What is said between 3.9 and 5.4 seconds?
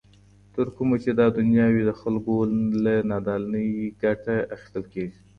ګټه اخیستل کیږي.